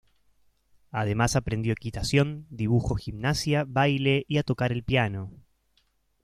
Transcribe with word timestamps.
Además 0.89 1.35
aprendió 1.35 1.73
equitación, 1.73 2.47
dibujo, 2.49 2.95
gimnasia, 2.95 3.65
baile 3.67 4.25
y 4.27 4.39
a 4.39 4.43
tocar 4.43 4.71
el 4.71 4.81
piano. 4.81 5.29